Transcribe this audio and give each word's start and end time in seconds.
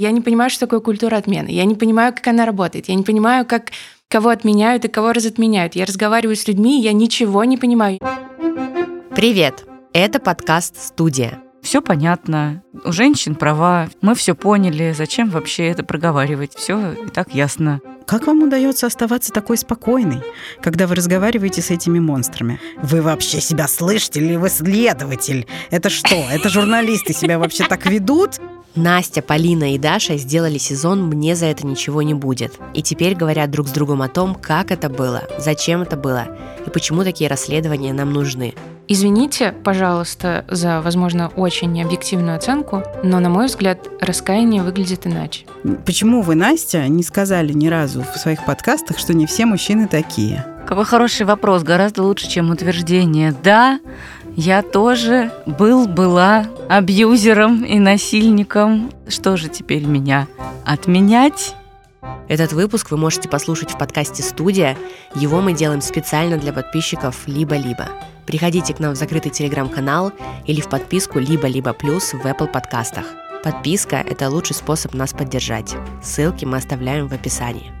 Я 0.00 0.12
не 0.12 0.22
понимаю, 0.22 0.48
что 0.48 0.60
такое 0.60 0.80
культура 0.80 1.16
отмены. 1.16 1.48
Я 1.48 1.66
не 1.66 1.74
понимаю, 1.74 2.14
как 2.14 2.26
она 2.28 2.46
работает. 2.46 2.88
Я 2.88 2.94
не 2.94 3.02
понимаю, 3.02 3.44
как 3.44 3.70
кого 4.08 4.30
отменяют 4.30 4.86
и 4.86 4.88
кого 4.88 5.12
разотменяют. 5.12 5.74
Я 5.74 5.84
разговариваю 5.84 6.36
с 6.36 6.48
людьми, 6.48 6.80
и 6.80 6.82
я 6.82 6.94
ничего 6.94 7.44
не 7.44 7.58
понимаю. 7.58 7.98
Привет! 9.14 9.66
Это 9.92 10.18
подкаст 10.18 10.80
«Студия». 10.80 11.42
Все 11.60 11.82
понятно, 11.82 12.62
у 12.86 12.92
женщин 12.92 13.34
права, 13.34 13.90
мы 14.00 14.14
все 14.14 14.34
поняли, 14.34 14.94
зачем 14.96 15.28
вообще 15.28 15.66
это 15.66 15.84
проговаривать, 15.84 16.54
все 16.54 16.92
и 16.92 17.08
так 17.10 17.34
ясно. 17.34 17.82
Как 18.06 18.26
вам 18.26 18.42
удается 18.42 18.86
оставаться 18.86 19.30
такой 19.30 19.58
спокойной, 19.58 20.22
когда 20.62 20.86
вы 20.86 20.94
разговариваете 20.94 21.60
с 21.60 21.70
этими 21.70 21.98
монстрами? 21.98 22.58
Вы 22.82 23.02
вообще 23.02 23.42
себя 23.42 23.68
слышите 23.68 24.20
или 24.20 24.36
вы 24.36 24.48
следователь? 24.48 25.46
Это 25.70 25.90
что? 25.90 26.16
Это 26.32 26.48
журналисты 26.48 27.12
себя 27.12 27.38
вообще 27.38 27.66
так 27.66 27.84
ведут? 27.84 28.40
Настя, 28.74 29.20
Полина 29.22 29.74
и 29.74 29.78
Даша 29.78 30.16
сделали 30.16 30.58
сезон 30.58 31.04
«Мне 31.06 31.34
за 31.34 31.46
это 31.46 31.66
ничего 31.66 32.02
не 32.02 32.14
будет». 32.14 32.52
И 32.74 32.82
теперь 32.82 33.14
говорят 33.14 33.50
друг 33.50 33.68
с 33.68 33.72
другом 33.72 34.02
о 34.02 34.08
том, 34.08 34.34
как 34.34 34.70
это 34.70 34.88
было, 34.88 35.22
зачем 35.38 35.82
это 35.82 35.96
было 35.96 36.28
и 36.66 36.70
почему 36.70 37.04
такие 37.04 37.28
расследования 37.28 37.92
нам 37.92 38.12
нужны. 38.12 38.54
Извините, 38.86 39.54
пожалуйста, 39.64 40.44
за, 40.48 40.80
возможно, 40.80 41.28
очень 41.36 41.70
необъективную 41.72 42.36
оценку, 42.36 42.82
но, 43.04 43.20
на 43.20 43.28
мой 43.28 43.46
взгляд, 43.46 43.88
раскаяние 44.00 44.62
выглядит 44.64 45.06
иначе. 45.06 45.44
Почему 45.86 46.22
вы, 46.22 46.34
Настя, 46.34 46.88
не 46.88 47.04
сказали 47.04 47.52
ни 47.52 47.68
разу 47.68 48.02
в 48.02 48.18
своих 48.18 48.44
подкастах, 48.44 48.98
что 48.98 49.14
не 49.14 49.26
все 49.26 49.46
мужчины 49.46 49.86
такие? 49.86 50.44
Какой 50.66 50.84
хороший 50.84 51.24
вопрос, 51.24 51.62
гораздо 51.62 52.02
лучше, 52.02 52.28
чем 52.28 52.50
утверждение. 52.50 53.34
Да, 53.44 53.80
я 54.36 54.62
тоже 54.62 55.32
был, 55.46 55.86
была 55.86 56.46
абьюзером 56.68 57.64
и 57.64 57.78
насильником. 57.78 58.90
Что 59.08 59.36
же 59.36 59.48
теперь 59.48 59.84
меня 59.84 60.28
отменять? 60.64 61.54
Этот 62.28 62.52
выпуск 62.52 62.90
вы 62.90 62.96
можете 62.96 63.28
послушать 63.28 63.72
в 63.72 63.78
подкасте 63.78 64.22
«Студия». 64.22 64.78
Его 65.14 65.40
мы 65.40 65.52
делаем 65.52 65.80
специально 65.80 66.38
для 66.38 66.52
подписчиков 66.52 67.26
«Либо-либо». 67.26 67.88
Приходите 68.26 68.72
к 68.72 68.78
нам 68.78 68.94
в 68.94 68.96
закрытый 68.96 69.32
телеграм-канал 69.32 70.12
или 70.46 70.60
в 70.60 70.68
подписку 70.68 71.18
«Либо-либо 71.18 71.72
плюс» 71.72 72.12
в 72.12 72.24
Apple 72.24 72.46
подкастах. 72.46 73.04
Подписка– 73.42 73.96
это 74.08 74.30
лучший 74.30 74.54
способ 74.54 74.94
нас 74.94 75.12
поддержать. 75.12 75.74
Ссылки 76.02 76.44
мы 76.44 76.58
оставляем 76.58 77.08
в 77.08 77.12
описании. 77.12 77.72